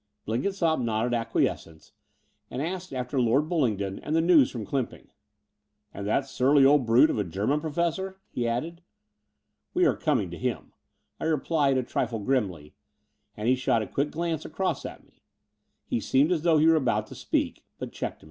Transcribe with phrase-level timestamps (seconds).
[0.25, 1.91] Blenkinsopp nodded acquiescence,
[2.49, 5.09] and asked after Lord Bullingdon and the news from Cljmiping.
[5.93, 8.81] "And that surly old brute of a German Pro fessor?" he added.
[9.75, 10.73] "We are coming to him,"
[11.19, 12.73] I replied, a trifle grimly:
[13.37, 15.21] and he shot a quick glance across at me.
[15.85, 18.19] He seemed as though he were about to speak, but checked himself.